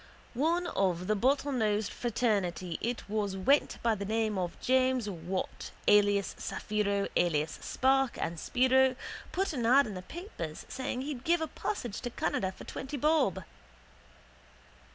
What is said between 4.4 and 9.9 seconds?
James Wought alias Saphiro alias Spark and Spiro, put an ad